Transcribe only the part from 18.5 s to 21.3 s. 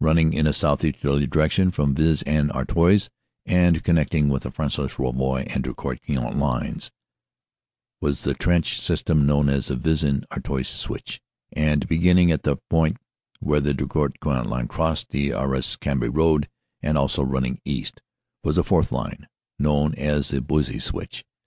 a fourth line, known as the Buissy Switch.